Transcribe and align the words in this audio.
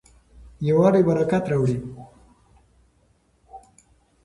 یووالی 0.67 1.01
برکت 1.07 1.43
راوړي. 1.51 1.75